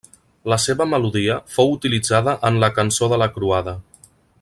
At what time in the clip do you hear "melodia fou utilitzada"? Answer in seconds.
0.93-2.35